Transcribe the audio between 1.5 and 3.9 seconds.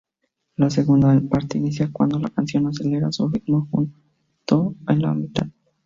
inicia cuando la canción acelera su ritmo,